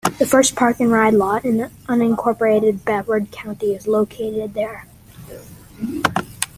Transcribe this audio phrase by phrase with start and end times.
[0.17, 1.57] The first Park-N-Ride lot, in
[1.87, 4.87] unincorporated Brevard County, is located there.